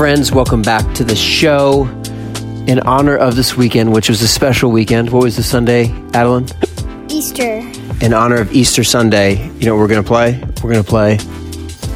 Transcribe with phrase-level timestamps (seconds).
[0.00, 1.84] friends, welcome back to the show.
[2.66, 6.46] In honor of this weekend, which was a special weekend, what was the Sunday, Adeline?
[7.10, 7.58] Easter.
[8.00, 10.42] In honor of Easter Sunday, you know what we're going to play?
[10.62, 11.16] We're going to play.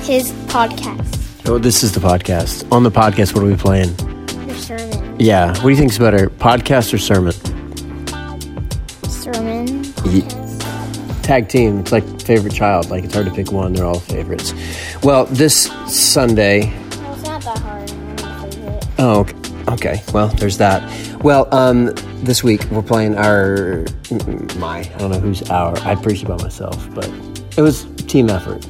[0.02, 1.48] His podcast.
[1.48, 2.70] Oh, this is the podcast.
[2.70, 3.94] On the podcast, what are we playing?
[3.96, 5.16] The sermon.
[5.18, 5.46] Yeah.
[5.46, 7.32] What do you think's better, podcast or sermon?
[9.08, 9.82] Sermon.
[10.04, 10.28] Ye-
[11.22, 11.78] Tag team.
[11.78, 12.90] It's like favorite child.
[12.90, 13.72] Like it's hard to pick one.
[13.72, 14.52] They're all favorites.
[15.02, 16.70] Well, this Sunday,
[18.98, 19.34] Oh, ok-
[19.72, 20.02] okay.
[20.12, 20.82] Well, there's that.
[21.22, 21.86] Well, um,
[22.22, 23.84] this week we're playing our
[24.56, 24.78] my.
[24.80, 25.76] I don't know who's our.
[25.80, 27.08] I preached about myself, but
[27.56, 28.64] it was team effort.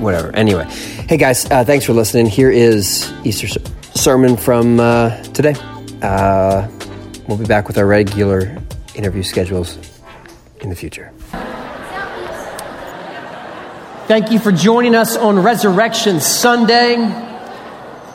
[0.00, 0.34] Whatever.
[0.34, 0.64] Anyway,
[1.08, 2.26] hey guys, uh, thanks for listening.
[2.26, 3.46] Here is Easter
[3.94, 5.54] sermon from uh, today.
[6.02, 6.68] Uh,
[7.28, 8.56] we'll be back with our regular
[8.94, 9.78] interview schedules
[10.60, 11.12] in the future.
[14.08, 16.96] Thank you for joining us on Resurrection Sunday.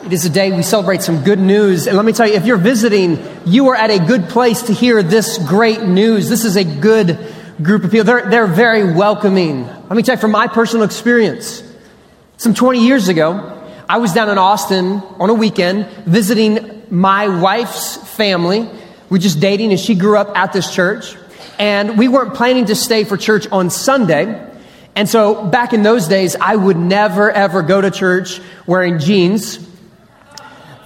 [0.04, 1.88] It is a day we celebrate some good news.
[1.88, 4.72] And let me tell you, if you're visiting, you are at a good place to
[4.72, 6.28] hear this great news.
[6.28, 7.18] This is a good
[7.60, 8.04] group of people.
[8.04, 9.66] They're, they're very welcoming.
[9.66, 11.64] Let me tell you from my personal experience.
[12.36, 17.96] Some 20 years ago, I was down in Austin on a weekend visiting my wife's
[17.96, 18.70] family.
[19.10, 21.16] We're just dating and she grew up at this church.
[21.58, 24.48] And we weren't planning to stay for church on Sunday.
[24.94, 29.67] And so back in those days, I would never ever go to church wearing jeans.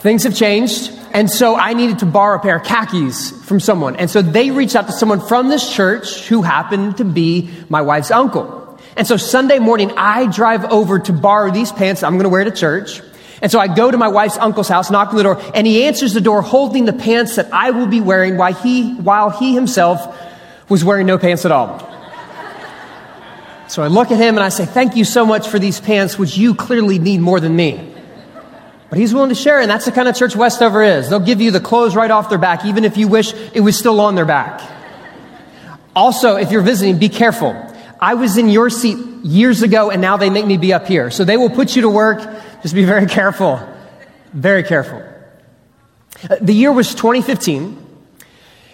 [0.02, 0.90] Things have changed.
[1.12, 3.94] And so I needed to borrow a pair of khakis from someone.
[3.94, 7.82] And so they reached out to someone from this church who happened to be my
[7.82, 8.80] wife's uncle.
[8.96, 12.42] And so Sunday morning, I drive over to borrow these pants I'm going to wear
[12.42, 13.00] to church.
[13.40, 15.84] And so I go to my wife's uncle's house, knock on the door, and he
[15.84, 19.54] answers the door holding the pants that I will be wearing while he, while he
[19.54, 20.18] himself
[20.68, 21.78] was wearing no pants at all.
[23.68, 26.18] So I look at him and I say, Thank you so much for these pants,
[26.18, 27.91] which you clearly need more than me.
[28.92, 31.08] But he's willing to share, and that's the kind of church Westover is.
[31.08, 33.78] They'll give you the clothes right off their back, even if you wish it was
[33.78, 34.60] still on their back.
[35.96, 37.56] Also, if you're visiting, be careful.
[37.98, 41.10] I was in your seat years ago, and now they make me be up here.
[41.10, 42.18] So they will put you to work.
[42.60, 43.66] Just be very careful.
[44.34, 45.02] Very careful.
[46.28, 47.78] Uh, The year was 2015.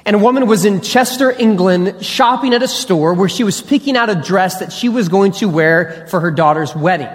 [0.04, 3.96] And a woman was in Chester, England, shopping at a store where she was picking
[3.96, 7.06] out a dress that she was going to wear for her daughter's wedding.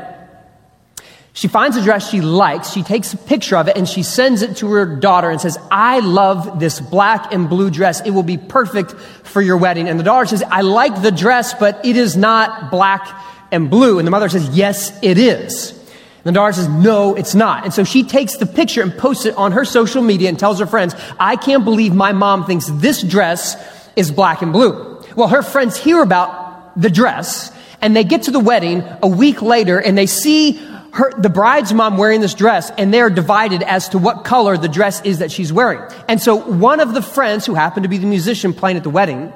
[1.35, 4.43] She finds a dress she likes, she takes a picture of it, and she sends
[4.43, 8.01] it to her daughter and says, I love this black and blue dress.
[8.01, 9.89] It will be perfect for your wedding.
[9.89, 13.07] And the daughter says, I like the dress, but it is not black
[13.51, 13.97] and blue.
[13.97, 15.71] And the mother says, Yes, it is.
[15.71, 17.63] And the daughter says, No, it's not.
[17.63, 20.59] And so she takes the picture and posts it on her social media and tells
[20.59, 23.55] her friends, I can't believe my mom thinks this dress
[23.95, 25.01] is black and blue.
[25.15, 27.51] Well, her friends hear about the dress
[27.81, 30.59] and they get to the wedding a week later and they see
[30.93, 34.67] her, the bride's mom wearing this dress and they're divided as to what color the
[34.67, 35.81] dress is that she's wearing.
[36.07, 38.91] And so one of the friends who happened to be the musician playing at the
[38.91, 39.33] wedding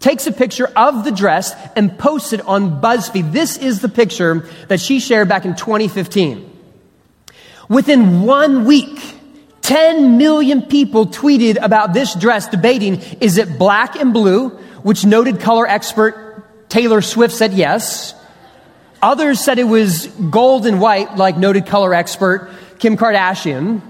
[0.00, 3.32] takes a picture of the dress and posts it on BuzzFeed.
[3.32, 6.50] This is the picture that she shared back in 2015.
[7.68, 8.98] Within one week,
[9.60, 14.50] 10 million people tweeted about this dress debating, is it black and blue?
[14.82, 18.14] Which noted color expert Taylor Swift said yes.
[19.04, 23.82] Others said it was gold and white, like noted color expert Kim Kardashian.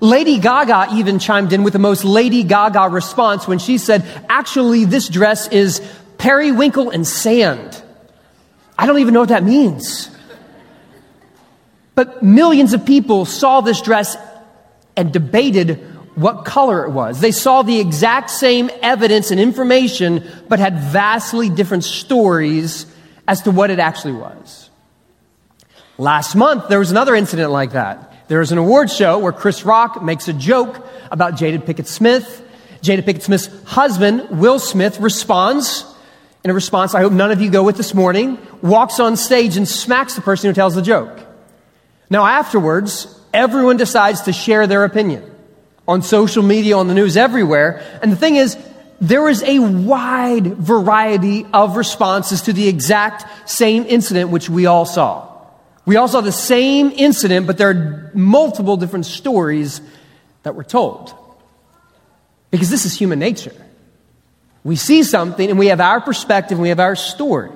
[0.00, 4.84] Lady Gaga even chimed in with the most Lady Gaga response when she said, actually,
[4.84, 5.80] this dress is
[6.18, 7.80] periwinkle and sand.
[8.76, 10.10] I don't even know what that means.
[11.94, 14.16] But millions of people saw this dress
[14.96, 15.76] and debated
[16.16, 17.20] what color it was.
[17.20, 22.86] They saw the exact same evidence and information, but had vastly different stories
[23.28, 24.70] as to what it actually was.
[25.98, 28.26] Last month, there was another incident like that.
[28.28, 32.44] There was an award show where Chris Rock makes a joke about Jada Pinkett Smith.
[32.82, 35.84] Jada Pinkett Smith's husband, Will Smith, responds.
[36.44, 39.56] In a response I hope none of you go with this morning, walks on stage
[39.56, 41.20] and smacks the person who tells the joke.
[42.08, 45.30] Now, afterwards, everyone decides to share their opinion
[45.86, 47.82] on social media, on the news, everywhere.
[48.02, 48.56] And the thing is,
[49.00, 54.84] there is a wide variety of responses to the exact same incident which we all
[54.84, 55.28] saw.
[55.86, 59.80] We all saw the same incident, but there are multiple different stories
[60.42, 61.14] that were told.
[62.50, 63.54] Because this is human nature.
[64.64, 67.52] We see something and we have our perspective and we have our story.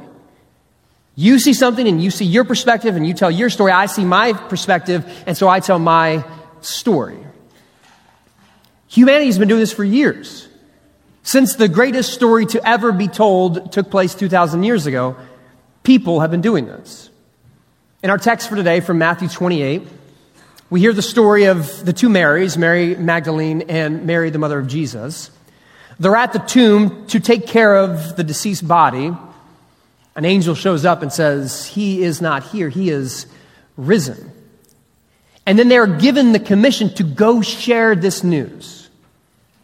[1.15, 3.73] You see something and you see your perspective and you tell your story.
[3.73, 6.25] I see my perspective and so I tell my
[6.61, 7.19] story.
[8.89, 10.49] Humanity has been doing this for years.
[11.23, 15.17] Since the greatest story to ever be told took place 2,000 years ago,
[15.83, 17.11] people have been doing this.
[18.03, 19.83] In our text for today from Matthew 28,
[20.69, 24.67] we hear the story of the two Marys, Mary Magdalene and Mary, the mother of
[24.67, 25.31] Jesus.
[26.01, 29.13] They're at the tomb to take care of the deceased body.
[30.17, 33.27] An angel shows up and says, He is not here, he is
[33.77, 34.33] risen.
[35.47, 38.82] And then they're given the commission to go share this news.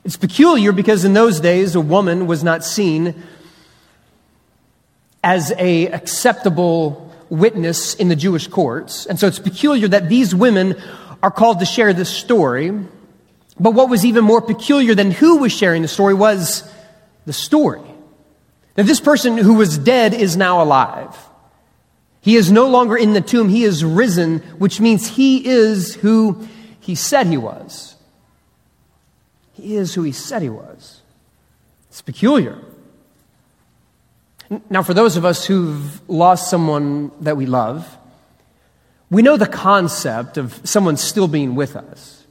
[0.09, 3.15] It's peculiar because in those days, a woman was not seen
[5.23, 9.05] as a acceptable witness in the Jewish courts.
[9.05, 10.81] And so it's peculiar that these women
[11.23, 12.71] are called to share this story.
[13.61, 16.67] But what was even more peculiar than who was sharing the story was
[17.27, 17.83] the story.
[18.77, 21.15] That this person who was dead is now alive.
[22.23, 26.49] He is no longer in the tomb, he is risen, which means he is who
[26.81, 27.95] he said he was.
[29.59, 31.01] He is who he said he was.
[31.89, 32.59] It's peculiar.
[34.71, 37.97] Now, for those of us who've lost someone that we love,
[39.11, 42.25] we know the concept of someone still being with us.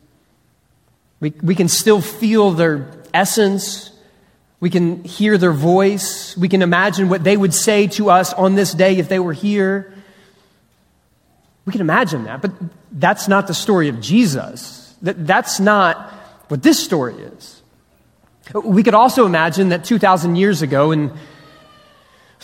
[1.20, 3.92] We, we can still feel their essence.
[4.62, 6.38] We can hear their voice.
[6.38, 9.34] We can imagine what they would say to us on this day if they were
[9.34, 9.94] here.
[11.66, 12.52] We can imagine that, but
[12.94, 14.96] that's not the story of Jesus.
[15.02, 16.14] That, that's not
[16.48, 17.62] what this story is.
[18.54, 21.12] We could also imagine that 2,000 years ago in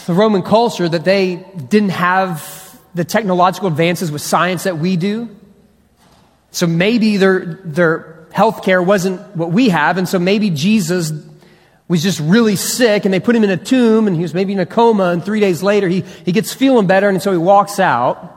[0.05, 1.35] the Roman culture that they
[1.69, 5.29] didn't have the technological advances with science that we do.
[6.51, 11.11] So maybe their, their health care wasn't what we have, and so maybe Jesus
[11.87, 14.53] was just really sick, and they put him in a tomb, and he was maybe
[14.53, 17.37] in a coma, and three days later he, he gets feeling better, and so he
[17.37, 18.29] walks out.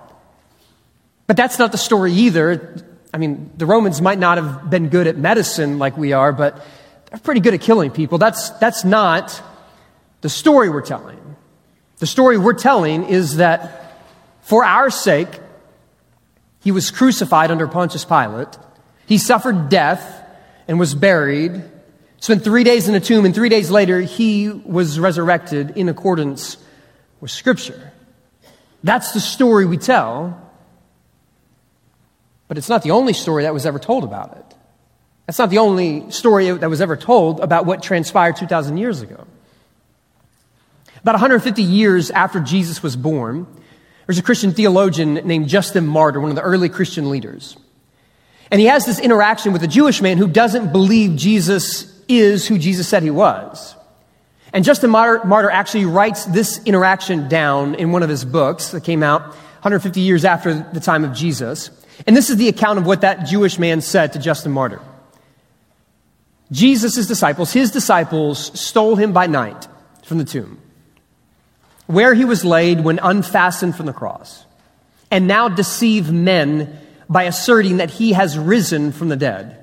[1.26, 2.76] But that's not the story either.
[3.14, 6.64] I mean, the Romans might not have been good at medicine like we are, but
[7.10, 8.18] they're pretty good at killing people.
[8.18, 9.42] That's, that's not
[10.20, 11.18] the story we're telling.
[11.98, 13.94] The story we're telling is that
[14.42, 15.28] for our sake,
[16.60, 18.58] he was crucified under Pontius Pilate.
[19.06, 20.24] He suffered death
[20.68, 21.62] and was buried,
[22.18, 26.56] spent three days in a tomb, and three days later, he was resurrected in accordance
[27.20, 27.92] with Scripture.
[28.82, 30.45] That's the story we tell,
[32.48, 34.54] but it's not the only story that was ever told about it.
[35.26, 39.26] That's not the only story that was ever told about what transpired 2,000 years ago.
[41.02, 43.46] About 150 years after Jesus was born,
[44.06, 47.56] there's a Christian theologian named Justin Martyr, one of the early Christian leaders.
[48.50, 52.58] And he has this interaction with a Jewish man who doesn't believe Jesus is who
[52.58, 53.74] Jesus said he was.
[54.52, 59.02] And Justin Martyr actually writes this interaction down in one of his books that came
[59.02, 59.22] out
[59.62, 61.70] 150 years after the time of Jesus.
[62.06, 64.80] And this is the account of what that Jewish man said to Justin Martyr.
[66.52, 69.66] Jesus' disciples, his disciples, stole him by night
[70.04, 70.60] from the tomb
[71.86, 74.44] where he was laid when unfastened from the cross,
[75.10, 76.78] and now deceive men
[77.08, 79.56] by asserting that he has risen from the dead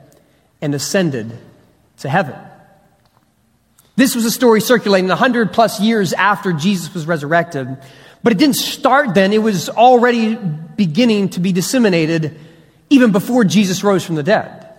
[0.62, 1.38] and ascended
[1.97, 2.36] to heaven.
[3.95, 7.77] This was a story circulating 100 plus years after Jesus was resurrected,
[8.24, 9.33] but it didn't start then.
[9.33, 10.39] It was already
[10.75, 12.40] beginning to be disseminated
[12.90, 14.70] even before Jesus rose from the dead.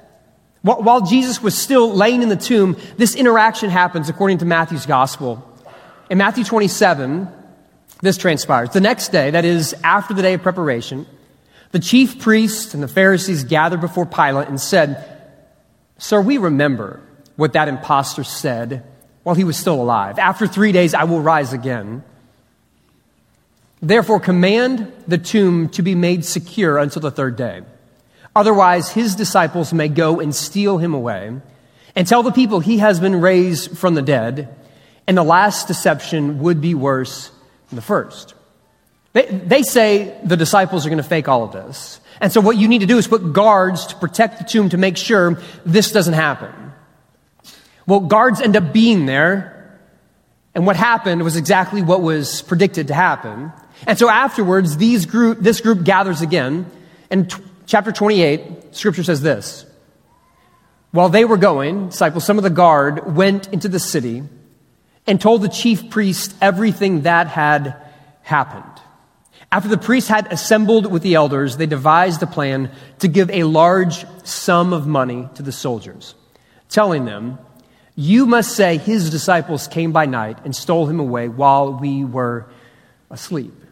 [0.63, 5.47] While Jesus was still laying in the tomb, this interaction happens according to Matthew's gospel.
[6.09, 7.29] In Matthew 27,
[8.01, 8.71] this transpires.
[8.71, 11.07] The next day, that is, after the day of preparation,
[11.73, 15.05] the chief priests and the Pharisees gathered before Pilate and said,
[15.99, 17.01] Sir, we remember
[17.37, 18.85] what that impostor said
[19.23, 20.19] while he was still alive.
[20.19, 22.05] After three days, I will rise again.
[23.85, 27.61] Therefore, command the tomb to be made secure until the third day.
[28.35, 31.39] Otherwise, his disciples may go and steal him away
[31.95, 34.57] and tell the people he has been raised from the dead
[35.07, 37.31] and the last deception would be worse
[37.69, 38.35] than the first.
[39.13, 42.01] They, they say the disciples are going to fake all of this.
[42.23, 44.79] And so what you need to do is put guards to protect the tomb to
[44.79, 46.73] make sure this doesn't happen.
[47.87, 49.79] Well, guards end up being there.
[50.55, 53.53] And what happened was exactly what was predicted to happen.
[53.87, 56.71] And so afterwards, these group, this group gathers again.
[57.11, 59.67] And t- chapter 28, scripture says this.
[60.91, 64.23] While they were going, disciples, some of the guard went into the city
[65.07, 67.77] and told the chief priest everything that had
[68.23, 68.65] happened.
[69.51, 73.45] After the priests had assembled with the elders, they devised a plan to give a
[73.45, 76.15] large sum of money to the soldiers,
[76.69, 77.39] telling them,
[77.95, 82.47] You must say his disciples came by night and stole him away while we were
[83.11, 83.64] asleep.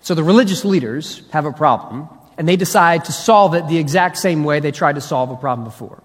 [0.00, 4.16] So the religious leaders have a problem, and they decide to solve it the exact
[4.16, 6.02] same way they tried to solve a problem before.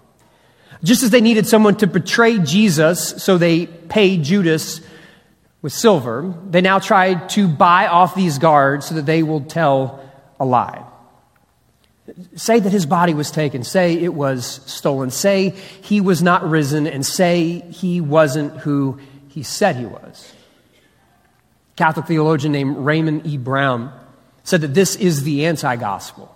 [0.82, 4.80] Just as they needed someone to betray Jesus, so they paid Judas
[5.62, 10.04] with silver, they now tried to buy off these guards so that they will tell
[10.38, 10.84] a lie.
[12.36, 13.64] Say that his body was taken.
[13.64, 15.10] Say it was stolen.
[15.10, 16.86] Say he was not risen.
[16.86, 18.98] And say he wasn't who
[19.28, 20.34] he said he was.
[21.76, 23.36] Catholic theologian named Raymond E.
[23.36, 23.92] Brown
[24.44, 26.34] said that this is the anti gospel.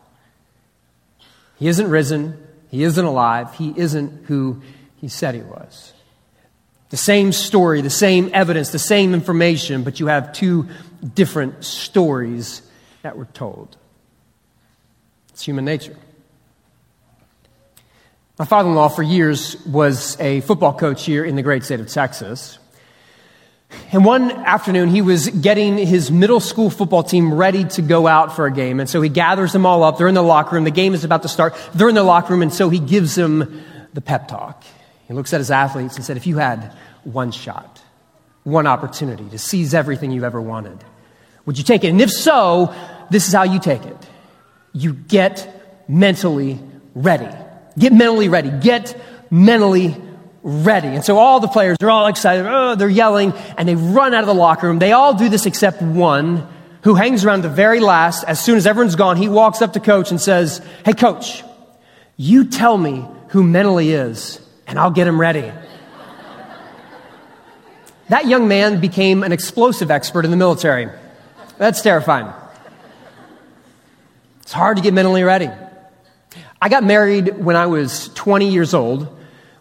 [1.58, 2.44] He isn't risen.
[2.70, 3.54] He isn't alive.
[3.54, 4.62] He isn't who
[4.96, 5.92] he said he was.
[6.90, 10.68] The same story, the same evidence, the same information, but you have two
[11.14, 12.62] different stories
[13.02, 13.76] that were told.
[15.30, 15.96] It's human nature.
[18.38, 21.80] My father in law, for years, was a football coach here in the great state
[21.80, 22.58] of Texas.
[23.92, 28.34] And one afternoon, he was getting his middle school football team ready to go out
[28.34, 28.80] for a game.
[28.80, 29.98] And so he gathers them all up.
[29.98, 30.64] They're in the locker room.
[30.64, 31.54] The game is about to start.
[31.74, 32.42] They're in the locker room.
[32.42, 34.64] And so he gives them the pep talk.
[35.06, 36.72] He looks at his athletes and said, If you had
[37.04, 37.82] one shot,
[38.44, 40.82] one opportunity to seize everything you ever wanted,
[41.46, 41.88] would you take it?
[41.88, 42.74] And if so,
[43.10, 43.96] this is how you take it
[44.72, 46.58] you get mentally
[46.94, 47.28] ready.
[47.78, 48.50] Get mentally ready.
[48.50, 49.96] Get mentally
[50.48, 50.88] ready.
[50.88, 52.46] And so all the players are all excited.
[52.46, 54.78] Oh, they're yelling and they run out of the locker room.
[54.78, 56.46] They all do this except one
[56.82, 58.24] who hangs around the very last.
[58.24, 61.44] As soon as everyone's gone, he walks up to coach and says, Hey, coach,
[62.16, 65.52] you tell me who mentally is and I'll get him ready.
[68.08, 70.88] that young man became an explosive expert in the military.
[71.58, 72.32] That's terrifying.
[74.42, 75.50] It's hard to get mentally ready.
[76.60, 79.17] I got married when I was 20 years old,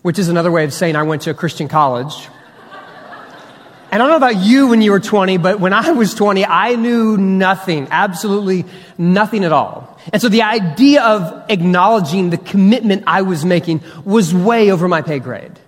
[0.07, 2.29] which is another way of saying I went to a Christian college.
[3.91, 6.45] And I don't know about you when you were 20, but when I was 20,
[6.45, 8.63] I knew nothing, absolutely
[8.97, 9.99] nothing at all.
[10.13, 15.01] And so the idea of acknowledging the commitment I was making was way over my
[15.01, 15.59] pay grade.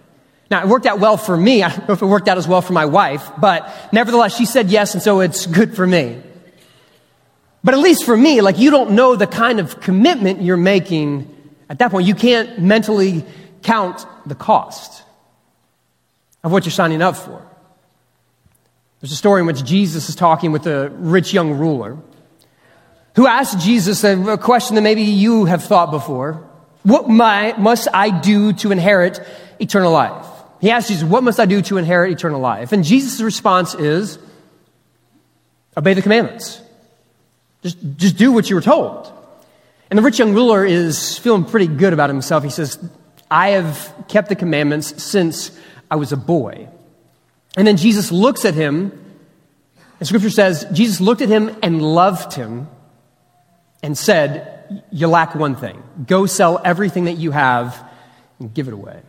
[0.49, 1.61] Now, it worked out well for me.
[1.63, 4.45] I don't know if it worked out as well for my wife, but nevertheless, she
[4.45, 6.23] said yes, and so it's good for me.
[7.61, 11.27] But at least for me, like you don't know the kind of commitment you're making
[11.69, 12.07] at that point.
[12.07, 13.25] You can't mentally
[13.63, 15.03] count the cost
[16.43, 17.45] of what you're signing up for.
[19.01, 21.97] There's a story in which Jesus is talking with a rich young ruler
[23.15, 26.45] who asked Jesus a, question that maybe you have thought before.
[26.83, 29.19] What must I do to inherit
[29.59, 30.25] eternal life?
[30.61, 32.71] He asked Jesus, What must I do to inherit eternal life?
[32.71, 34.19] And Jesus' response is,
[35.77, 36.61] Obey the commandments.
[37.61, 39.11] Just, just do what you were told.
[39.89, 42.43] And the rich young ruler is feeling pretty good about himself.
[42.43, 42.77] He says,
[43.29, 45.51] I have kept the commandments since
[45.89, 46.69] I was a boy.
[47.57, 48.91] And then Jesus looks at him,
[49.99, 52.67] and scripture says, Jesus looked at him and loved him
[53.83, 55.81] and said, You lack one thing.
[56.07, 57.83] Go sell everything that you have
[58.39, 59.01] and give it away.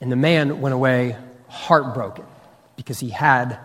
[0.00, 1.16] And the man went away
[1.48, 2.24] heartbroken
[2.76, 3.58] because he had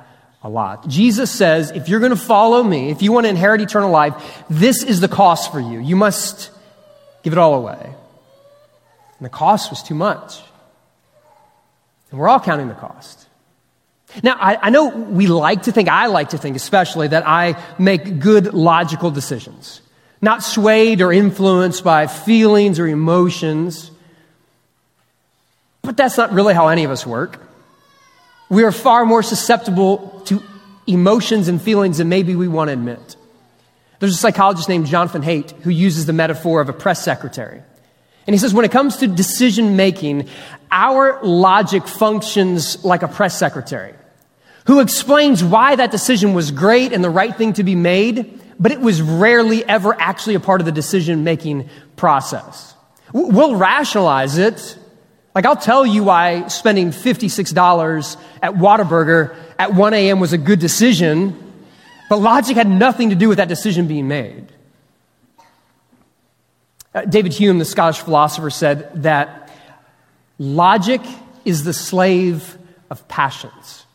[0.43, 0.88] a lot.
[0.88, 4.43] Jesus says, if you're going to follow me, if you want to inherit eternal life,
[4.50, 5.79] this is the cost for you.
[5.79, 6.51] You must
[7.24, 7.95] give it all away.
[9.19, 10.41] And the cost was too much.
[12.12, 13.27] And we're all counting the cost.
[14.24, 17.62] Now, I, I, know we like to think, I like to think especially, that I
[17.77, 19.81] make good logical decisions,
[20.22, 23.91] not swayed or influenced by feelings or emotions.
[25.81, 27.41] But that's not really how any of us work.
[28.50, 30.41] We are far more susceptible to
[30.88, 33.15] emotions and feelings than maybe we want to admit.
[34.00, 37.63] There's a psychologist named Jonathan Haidt who uses the metaphor of a press secretary.
[38.27, 40.27] And he says, when it comes to decision making,
[40.72, 43.94] our logic functions like a press secretary
[44.67, 48.72] who explains why that decision was great and the right thing to be made, but
[48.72, 52.74] it was rarely ever actually a part of the decision making process.
[53.13, 54.77] We'll rationalize it
[55.36, 60.22] like, I'll tell you why spending $56 at Whataburger at 1 a.m.
[60.22, 61.38] was a good decision,
[62.10, 64.48] but logic had nothing to do with that decision being made.
[66.95, 69.51] Uh, David Hume, the Scottish philosopher, said that
[70.39, 71.01] logic
[71.43, 72.57] is the slave
[72.89, 73.85] of passions.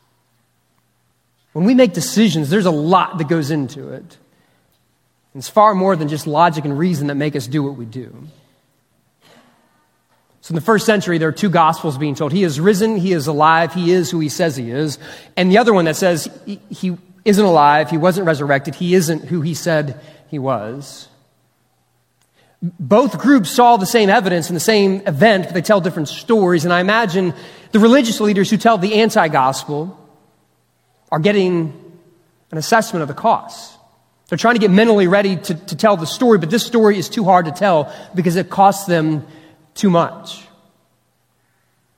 [1.55, 4.19] When we make decisions, there's a lot that goes into it.
[5.35, 8.29] It's far more than just logic and reason that make us do what we do.
[10.43, 12.33] So in the first century, there are two gospels being told.
[12.33, 14.99] He is risen, he is alive, he is who he says he is.
[15.37, 19.25] And the other one that says he, he isn't alive, he wasn't resurrected, he isn't
[19.25, 21.10] who he said he was.
[22.63, 26.65] Both groups saw the same evidence in the same event, but they tell different stories.
[26.65, 27.33] And I imagine
[27.73, 29.97] the religious leaders who tell the anti gospel
[31.11, 31.73] are getting
[32.51, 33.79] an assessment of the cost.
[34.29, 37.09] They're trying to get mentally ready to, to tell the story, but this story is
[37.09, 39.27] too hard to tell because it costs them
[39.75, 40.47] too much.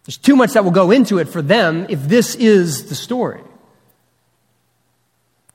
[0.04, 3.40] There's too much that will go into it for them if this is the story.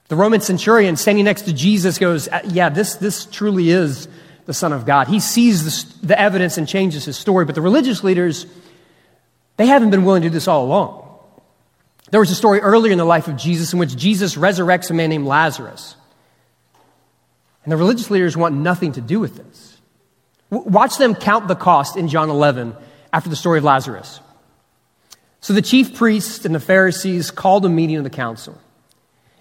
[0.10, 4.08] The Roman centurion standing next to Jesus goes, uh, Yeah, this, this truly is
[4.48, 5.08] the Son of God.
[5.08, 8.48] He sees the, evidence and changes his story, but the religious leaders,
[9.58, 11.04] they haven't been willing to do this all along.
[12.10, 14.94] There was a story earlier in the life of Jesus in which Jesus resurrects a
[14.94, 15.96] man named Lazarus.
[17.64, 19.78] And the religious leaders want nothing to do with this.
[20.50, 22.74] Watch them count the cost in John 11
[23.12, 24.22] after the story of Lazarus.
[25.42, 28.58] So the chief priests and the Pharisees called a meeting of the council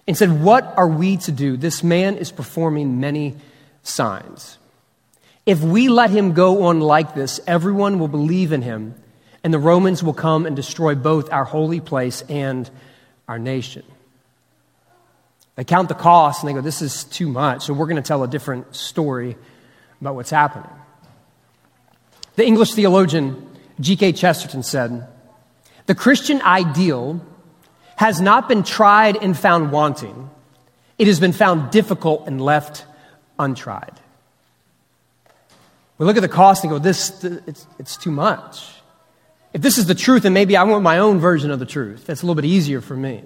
[0.05, 1.55] and said, What are we to do?
[1.55, 3.37] This man is performing many
[3.83, 4.57] signs.
[5.47, 8.95] If we let him go on like this, everyone will believe in him,
[9.45, 12.69] and the Romans will come and destroy both our holy place and
[13.29, 13.83] our nation.
[15.55, 17.63] They count the cost and they go, This is too much.
[17.63, 19.37] So we're going to tell a different story
[20.01, 20.69] about what's happening.
[22.35, 23.49] The English theologian
[23.79, 24.11] G.K.
[24.11, 25.07] Chesterton said,
[25.85, 27.25] The Christian ideal
[27.95, 30.29] has not been tried and found wanting,
[30.97, 32.85] it has been found difficult and left
[33.39, 33.97] untried.
[35.97, 38.63] We look at the cost and go, this, it's, it's too much.
[39.53, 42.05] If this is the truth, then maybe I want my own version of the truth.
[42.05, 43.23] That's a little bit easier for me.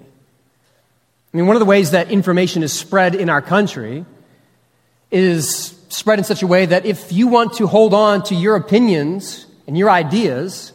[1.34, 4.04] I mean, one of the ways that information is spread in our country
[5.10, 8.56] is spread in such a way that if you want to hold on to your
[8.56, 10.72] opinions and your ideas,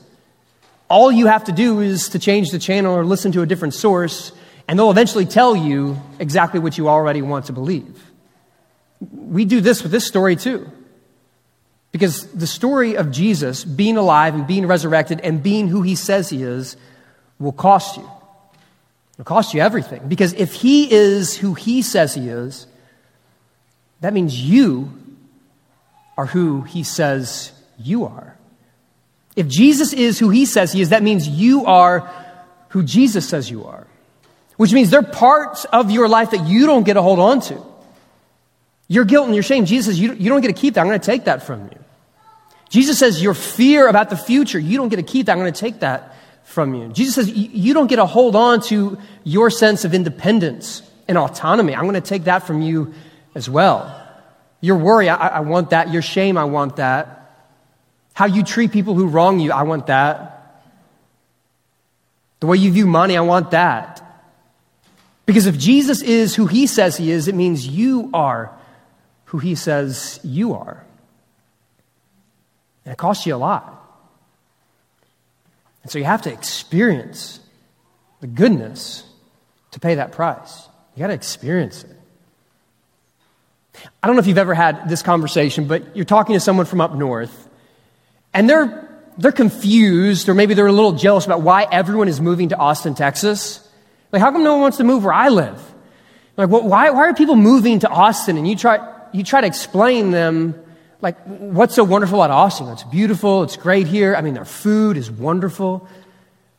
[0.89, 3.73] all you have to do is to change the channel or listen to a different
[3.73, 4.31] source,
[4.67, 8.03] and they'll eventually tell you exactly what you already want to believe.
[8.99, 10.71] We do this with this story too.
[11.91, 16.29] Because the story of Jesus being alive and being resurrected and being who he says
[16.29, 16.77] he is
[17.39, 18.09] will cost you.
[19.13, 20.07] It'll cost you everything.
[20.07, 22.67] Because if he is who he says he is,
[24.01, 24.91] that means you
[26.17, 28.35] are who he says you are.
[29.35, 32.11] If Jesus is who he says he is, that means you are
[32.69, 33.87] who Jesus says you are.
[34.57, 37.41] Which means there are parts of your life that you don't get a hold on
[37.41, 37.63] to.
[38.87, 40.81] Your guilt and your shame, Jesus says, you, you don't get to keep that.
[40.81, 41.79] I'm going to take that from you.
[42.69, 45.33] Jesus says, Your fear about the future, you don't get to keep that.
[45.33, 46.89] I'm going to take that from you.
[46.89, 51.75] Jesus says, You don't get to hold on to your sense of independence and autonomy.
[51.75, 52.93] I'm going to take that from you
[53.35, 53.93] as well.
[54.59, 55.91] Your worry, I, I want that.
[55.91, 57.13] Your shame, I want that.
[58.13, 60.33] How you treat people who wrong you, I want that.
[62.39, 64.03] The way you view money, I want that.
[65.25, 68.56] Because if Jesus is who he says he is, it means you are
[69.27, 70.83] who he says you are.
[72.85, 73.73] And it costs you a lot.
[75.83, 77.39] And so you have to experience
[78.21, 79.03] the goodness
[79.71, 80.67] to pay that price.
[80.95, 81.91] You got to experience it.
[84.01, 86.81] I don't know if you've ever had this conversation, but you're talking to someone from
[86.81, 87.47] up north,
[88.33, 92.49] and they're, they're confused, or maybe they're a little jealous about why everyone is moving
[92.49, 93.67] to Austin, Texas.
[94.11, 95.61] Like, how come no one wants to move where I live?
[96.37, 98.37] Like, why, why are people moving to Austin?
[98.37, 98.79] And you try,
[99.13, 100.55] you try to explain them
[101.01, 102.69] like, what's so wonderful about Austin?
[102.69, 104.15] It's beautiful, it's great here.
[104.15, 105.87] I mean, their food is wonderful.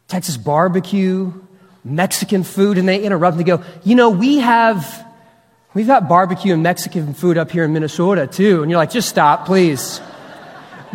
[0.06, 1.32] Texas barbecue,
[1.84, 5.04] Mexican food, and they interrupt and they go, you know, we have,
[5.74, 8.62] we've got barbecue and Mexican food up here in Minnesota too.
[8.62, 10.00] And you're like, just stop, please.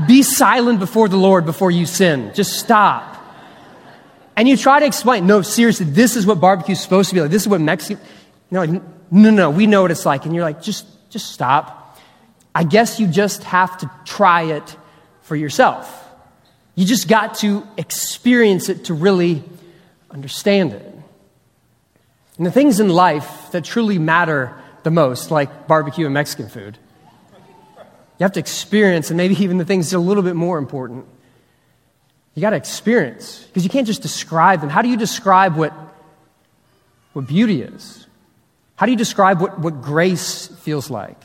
[0.08, 2.32] Be silent before the Lord before you sin.
[2.34, 3.12] Just stop.
[4.36, 7.22] And you try to explain, no, seriously, this is what barbecue is supposed to be
[7.22, 7.30] like.
[7.30, 8.04] This is what Mexican,
[8.50, 8.66] No,
[9.12, 10.26] no, no, we know what it's like.
[10.26, 12.00] And you're like, just, just stop.
[12.54, 14.76] I guess you just have to try it
[15.22, 16.02] for yourself.
[16.76, 19.44] You just got to experience it to really
[20.10, 20.94] understand it.
[22.38, 26.78] And the things in life that truly matter the most, like barbecue and Mexican food,
[28.20, 30.58] you have to experience, and maybe even the things that are a little bit more
[30.58, 31.06] important.
[32.34, 34.70] You got to experience, because you can't just describe them.
[34.70, 35.74] How do you describe what,
[37.14, 38.08] what beauty is?
[38.84, 41.16] How do you describe what, what grace feels like?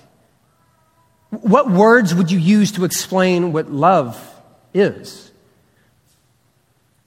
[1.31, 4.17] What words would you use to explain what love
[4.73, 5.33] is?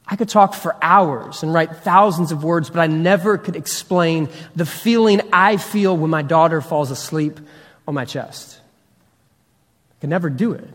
[0.06, 4.28] I could talk for hours and write thousands of words, but I never could explain
[4.54, 7.40] the feeling I feel when my daughter falls asleep
[7.88, 8.60] on my chest.
[9.92, 10.68] I could never do it.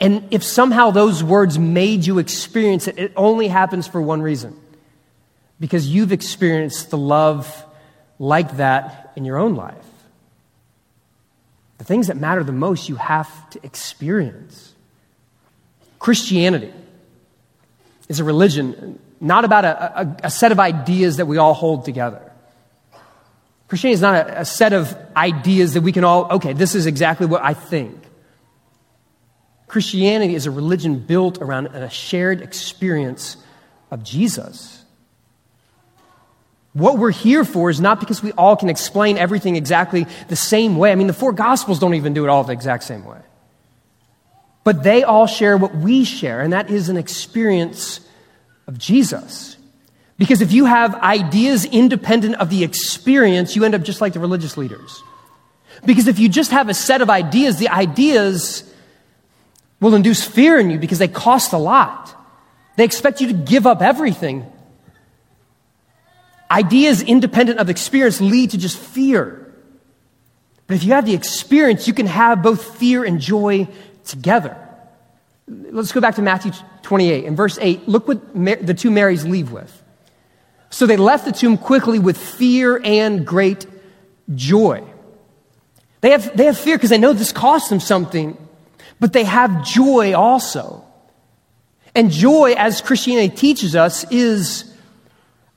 [0.00, 4.58] And if somehow those words made you experience it, it only happens for one reason
[5.60, 7.64] because you've experienced the love
[8.18, 9.76] like that in your own life.
[11.78, 14.74] The things that matter the most, you have to experience.
[15.98, 16.72] Christianity
[18.08, 21.84] is a religion not about a, a, a, set of ideas that we all hold
[21.84, 22.22] together.
[23.66, 26.86] Christianity is not a, a set of ideas that we can all, okay, this is
[26.86, 28.00] exactly what I think.
[29.66, 33.36] Christianity is a religion built around a shared experience
[33.90, 34.77] of Jesus.
[36.78, 40.76] What we're here for is not because we all can explain everything exactly the same
[40.76, 40.92] way.
[40.92, 43.18] I mean, the four Gospels don't even do it all the exact same way.
[44.62, 48.00] But they all share what we share, and that is an experience
[48.68, 49.56] of Jesus.
[50.18, 54.20] Because if you have ideas independent of the experience, you end up just like the
[54.20, 55.02] religious leaders.
[55.84, 58.62] Because if you just have a set of ideas, the ideas
[59.80, 62.14] will induce fear in you because they cost a lot.
[62.76, 64.46] They expect you to give up everything.
[66.50, 69.52] Ideas independent of experience lead to just fear.
[70.66, 73.68] But if you have the experience, you can have both fear and joy
[74.04, 74.56] together.
[75.46, 77.24] Let's go back to Matthew 28.
[77.24, 79.82] and verse 8, look what the two Marys leave with.
[80.70, 83.66] So they left the tomb quickly with fear and great
[84.34, 84.84] joy.
[86.00, 88.36] They have, they have fear because they know this cost them something,
[89.00, 90.84] but they have joy also.
[91.94, 94.67] And joy, as Christianity teaches us, is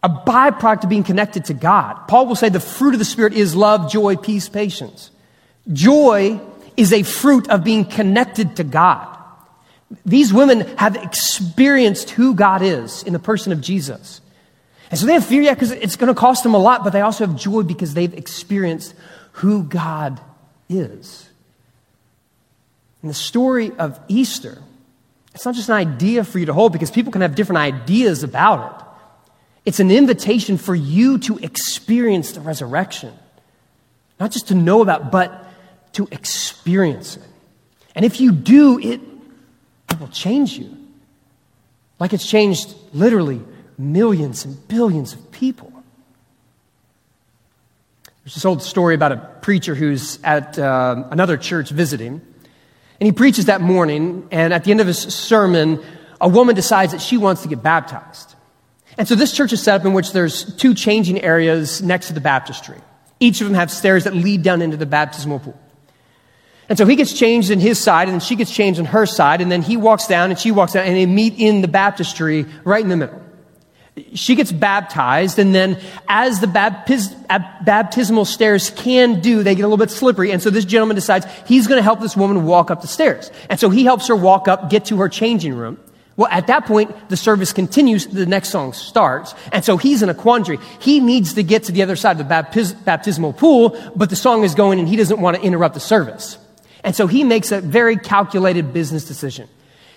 [0.04, 2.08] a byproduct of being connected to God.
[2.08, 5.12] Paul will say the fruit of the Spirit is love, joy, peace, patience.
[5.72, 6.40] Joy
[6.76, 9.08] is a fruit of being connected to God.
[10.06, 14.22] These women have experienced who God is in the person of Jesus.
[14.90, 16.92] And so they have fear, yeah, because it's going to cost them a lot, but
[16.92, 18.96] they also have joy because they've experienced
[19.34, 20.20] who God
[20.70, 21.30] is.
[23.04, 24.58] In the story of Easter,
[25.34, 28.24] it's not just an idea for you to hold because people can have different ideas
[28.24, 28.88] about it.
[29.66, 33.14] It's an invitation for you to experience the resurrection.
[34.20, 35.48] Not just to know about, but
[35.94, 37.24] to experience it.
[37.96, 39.02] And if you do, it,
[39.90, 40.78] it will change you.
[42.00, 43.42] Like it's changed literally
[43.78, 45.72] millions and billions of people.
[48.24, 52.22] There's this old story about a preacher who's at uh, another church visiting.
[53.00, 55.84] And he preaches that morning, and at the end of his sermon,
[56.20, 58.36] a woman decides that she wants to get baptized.
[59.02, 62.14] And so this church is set up in which there's two changing areas next to
[62.14, 62.78] the baptistry.
[63.20, 65.60] Each of them have stairs that lead down into the baptismal pool.
[66.70, 69.08] And so he gets changed in his side, and then she gets changed on her
[69.08, 71.68] side, and then he walks down and she walks down, and they meet in the
[71.68, 73.20] baptistry right in the middle.
[74.14, 77.16] She gets baptized, and then as the baptis-
[77.66, 80.32] baptismal stairs can do, they get a little bit slippery.
[80.32, 83.32] And so this gentleman decides he's going to help this woman walk up the stairs.
[83.50, 85.80] And so he helps her walk up, get to her changing room.
[86.22, 89.34] Well, at that point, the service continues, the next song starts.
[89.52, 90.60] And so he's in a quandary.
[90.80, 94.16] He needs to get to the other side of the baptis- baptismal pool, but the
[94.16, 96.38] song is going and he doesn't want to interrupt the service.
[96.84, 99.50] And so he makes a very calculated business decision.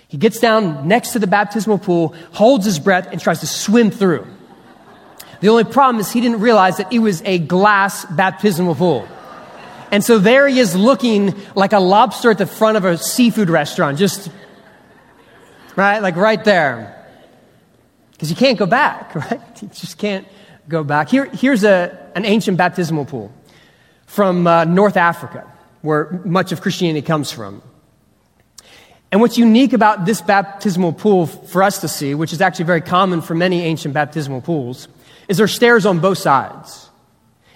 [0.08, 3.90] He gets down next to the baptismal pool, holds his breath, and tries to swim
[3.90, 4.26] through.
[5.42, 9.06] The only problem is he didn't realize that it was a glass baptismal pool.
[9.90, 13.50] And so there he is looking like a lobster at the front of a seafood
[13.50, 14.30] restaurant, just
[15.76, 17.00] right, like right there.
[18.12, 19.62] Because you can't go back, right?
[19.62, 20.26] You just can't
[20.68, 21.08] go back.
[21.08, 23.32] Here, here's a, an ancient baptismal pool
[24.06, 25.50] from uh, North Africa,
[25.82, 27.62] where much of Christianity comes from.
[29.10, 32.80] And what's unique about this baptismal pool for us to see, which is actually very
[32.80, 34.88] common for many ancient baptismal pools,
[35.28, 36.90] is there are stairs on both sides.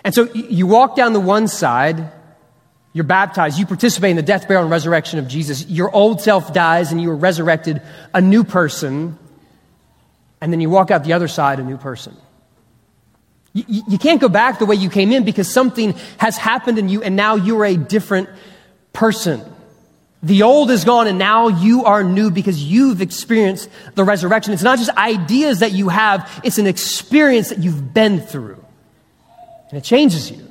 [0.05, 2.13] And so you walk down the one side,
[2.99, 5.65] you're baptized, you participate in the death, burial, and resurrection of Jesus.
[5.69, 7.81] Your old self dies and you are resurrected
[8.13, 9.17] a new person.
[10.41, 12.17] And then you walk out the other side a new person.
[13.53, 16.89] You, you can't go back the way you came in because something has happened in
[16.89, 18.31] you and now you're a different
[18.93, 19.45] person.
[20.25, 24.55] The old is gone and now you are new because you've experienced the resurrection.
[24.55, 28.65] It's not just ideas that you have, it's an experience that you've been through.
[29.71, 30.48] And it changes you.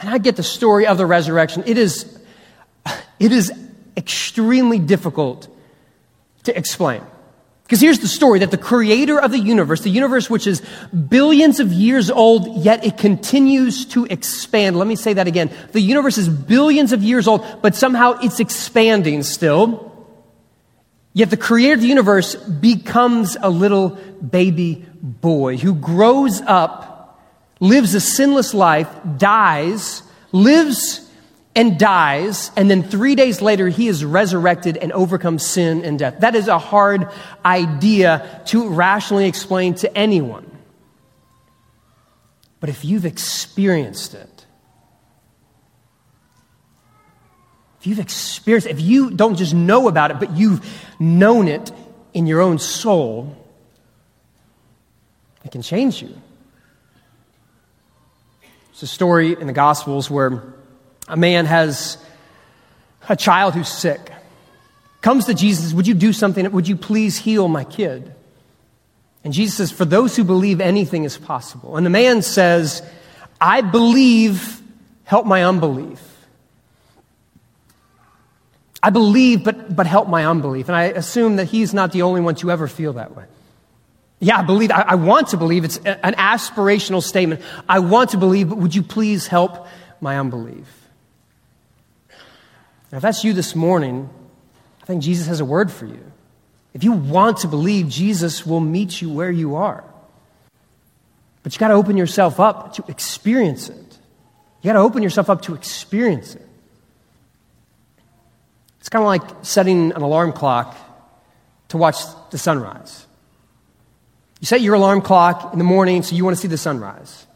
[0.00, 1.62] And I get the story of the resurrection.
[1.66, 2.18] It is,
[3.18, 3.52] it is
[3.96, 5.48] extremely difficult
[6.44, 7.02] to explain.
[7.64, 10.60] Because here's the story that the creator of the universe, the universe which is
[11.08, 14.76] billions of years old, yet it continues to expand.
[14.76, 15.52] Let me say that again.
[15.70, 19.86] The universe is billions of years old, but somehow it's expanding still.
[21.12, 26.89] Yet the creator of the universe becomes a little baby boy who grows up,
[27.60, 31.06] lives a sinless life, dies, lives
[31.54, 36.20] and dies, and then three days later, he is resurrected and overcomes sin and death.
[36.20, 37.08] That is a hard
[37.44, 40.50] idea to rationally explain to anyone.
[42.60, 44.46] But if you've experienced it,
[47.80, 50.64] if you've experienced it, if you don't just know about it, but you've
[51.00, 51.72] known it
[52.12, 53.36] in your own soul,
[55.44, 56.14] it can change you.
[58.80, 60.42] It's a story in the Gospels where
[61.06, 61.98] a man has
[63.10, 64.10] a child who's sick,
[65.02, 66.50] comes to Jesus, Would you do something?
[66.50, 68.14] Would you please heal my kid?
[69.22, 71.76] And Jesus says, For those who believe, anything is possible.
[71.76, 72.82] And the man says,
[73.38, 74.62] I believe,
[75.04, 76.00] help my unbelief.
[78.82, 80.68] I believe, but, but help my unbelief.
[80.70, 83.26] And I assume that he's not the only one to ever feel that way.
[84.20, 85.64] Yeah, I believe, I, I want to believe.
[85.64, 87.40] It's a, an aspirational statement.
[87.68, 89.66] I want to believe, but would you please help
[90.00, 90.68] my unbelief?
[92.92, 94.10] Now, if that's you this morning,
[94.82, 96.12] I think Jesus has a word for you.
[96.74, 99.84] If you want to believe, Jesus will meet you where you are.
[101.42, 103.98] But you got to open yourself up to experience it.
[104.60, 106.46] You got to open yourself up to experience it.
[108.80, 110.76] It's kind of like setting an alarm clock
[111.68, 111.96] to watch
[112.30, 113.06] the sunrise.
[114.40, 117.26] You set your alarm clock in the morning so you want to see the sunrise.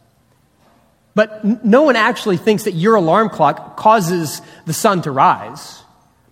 [1.15, 5.83] But no one actually thinks that your alarm clock causes the sun to rise.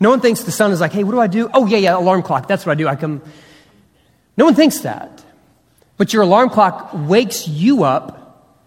[0.00, 1.48] No one thinks the sun is like, hey, what do I do?
[1.54, 2.48] Oh, yeah, yeah, alarm clock.
[2.48, 2.88] That's what I do.
[2.88, 3.22] I come.
[4.36, 5.24] No one thinks that.
[5.98, 8.58] But your alarm clock wakes you up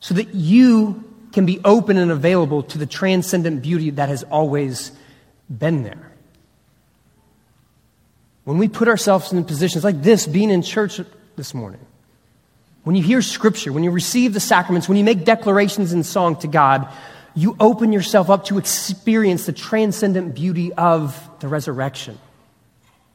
[0.00, 4.90] so that you can be open and available to the transcendent beauty that has always
[5.48, 6.10] been there.
[8.42, 10.98] When we put ourselves in positions like this, being in church
[11.40, 11.80] this morning,
[12.84, 16.36] when you hear scripture, when you receive the sacraments, when you make declarations in song
[16.36, 16.86] to God,
[17.34, 22.18] you open yourself up to experience the transcendent beauty of the resurrection.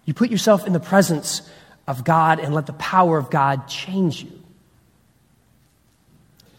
[0.06, 1.48] You put yourself in the presence
[1.88, 4.32] of God and let the power of God change you.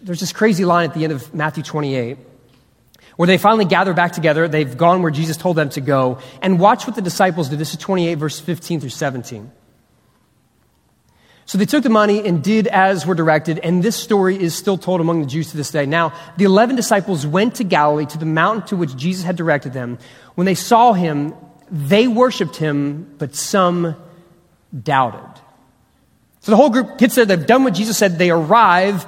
[0.01, 2.17] There's this crazy line at the end of Matthew 28
[3.17, 4.47] where they finally gather back together.
[4.47, 6.21] They've gone where Jesus told them to go.
[6.41, 7.57] And watch what the disciples do.
[7.57, 9.51] This is 28, verse 15 through 17.
[11.47, 14.77] So they took the money and did as were directed, and this story is still
[14.77, 15.87] told among the Jews to this day.
[15.87, 19.73] Now, the eleven disciples went to Galilee to the mountain to which Jesus had directed
[19.73, 19.99] them.
[20.35, 21.35] When they saw him,
[21.71, 23.95] they worshiped him, but some
[24.83, 25.41] doubted.
[26.41, 29.07] So the whole group gets there, they've done what Jesus said, they arrive,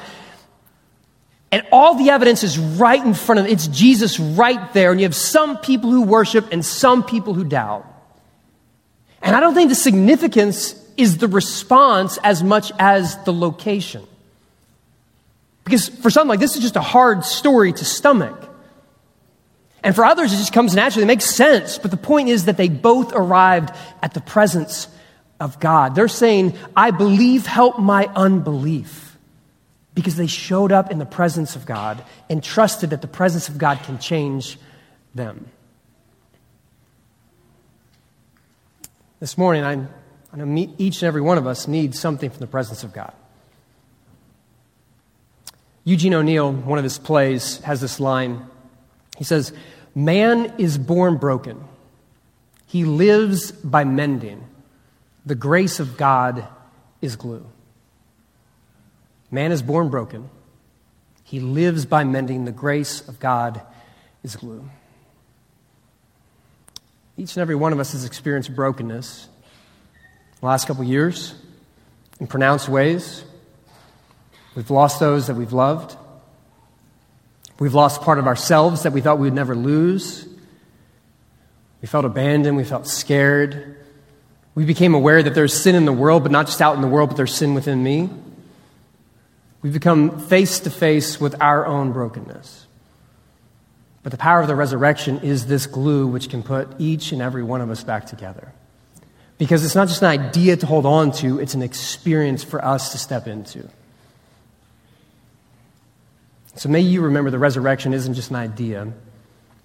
[1.50, 3.52] and all the evidence is right in front of them.
[3.52, 7.42] It's Jesus right there, and you have some people who worship and some people who
[7.42, 7.84] doubt.
[9.22, 14.04] And I don't think the significance is the response as much as the location.
[15.64, 18.44] Because for some, like this is just a hard story to stomach.
[19.84, 21.04] And for others, it just comes naturally.
[21.04, 21.78] It makes sense.
[21.78, 24.88] But the point is that they both arrived at the presence
[25.38, 25.94] of God.
[25.94, 29.16] They're saying, I believe, help my unbelief.
[29.94, 33.56] Because they showed up in the presence of God and trusted that the presence of
[33.56, 34.58] God can change
[35.14, 35.48] them.
[39.20, 39.88] This morning, I'm
[40.32, 43.12] I know each and every one of us needs something from the presence of God.
[45.84, 48.46] Eugene O'Neill, one of his plays, has this line.
[49.16, 49.52] He says,
[49.94, 51.64] Man is born broken.
[52.66, 54.46] He lives by mending.
[55.24, 56.46] The grace of God
[57.00, 57.46] is glue.
[59.30, 60.28] Man is born broken.
[61.24, 62.44] He lives by mending.
[62.44, 63.62] The grace of God
[64.22, 64.68] is glue.
[67.16, 69.28] Each and every one of us has experienced brokenness
[70.40, 71.34] the last couple years
[72.20, 73.24] in pronounced ways.
[74.54, 75.96] We've lost those that we've loved.
[77.58, 80.26] We've lost part of ourselves that we thought we would never lose.
[81.82, 82.56] We felt abandoned.
[82.56, 83.76] We felt scared.
[84.54, 86.88] We became aware that there's sin in the world, but not just out in the
[86.88, 88.10] world, but there's sin within me.
[89.62, 92.66] We've become face to face with our own brokenness.
[94.02, 97.42] But the power of the resurrection is this glue which can put each and every
[97.42, 98.52] one of us back together.
[99.38, 102.92] Because it's not just an idea to hold on to, it's an experience for us
[102.92, 103.68] to step into.
[106.56, 108.92] So may you remember the resurrection isn't just an idea,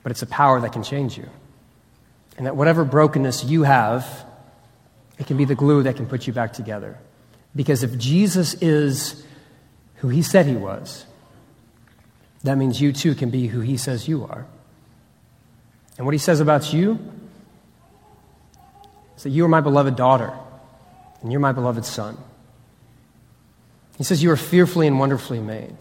[0.04, 1.28] but it's a power that can change you.
[2.38, 4.26] And that whatever brokenness you have,
[5.18, 7.00] it can be the glue that can put you back together.
[7.56, 9.24] Because if Jesus is
[9.98, 11.06] who he said he was,
[12.44, 14.46] that means you too can be who he says you are.
[15.98, 17.00] And what he says about you
[19.24, 20.34] is that you are my beloved daughter
[21.22, 22.18] and you're my beloved son.
[23.98, 25.78] He says, You are fearfully and wonderfully made.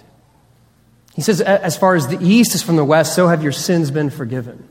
[1.14, 3.90] He says, As far as the east is from the west, so have your sins
[3.90, 4.68] been forgiven.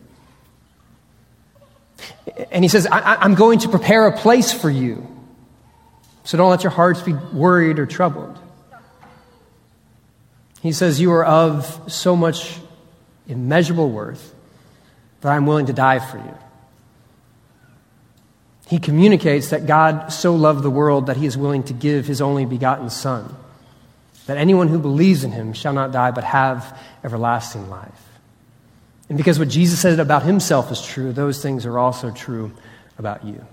[2.49, 5.05] And he says, I, am going to prepare a place for you.
[6.23, 8.39] So don't let your hearts be worried or troubled.
[10.61, 12.57] He says, You are of so much
[13.27, 14.33] immeasurable worth
[15.19, 16.37] that I'm willing to die for you
[18.71, 22.21] he communicates that God so loved the world that he is willing to give his
[22.21, 23.35] only begotten Son,
[24.27, 28.01] that anyone who believes in him shall not die but have everlasting life.
[29.09, 32.53] And because what Jesus said about himself is true, those things are also true
[32.97, 33.45] about you.